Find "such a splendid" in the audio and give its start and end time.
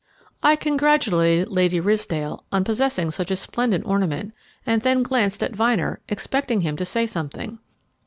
3.11-3.83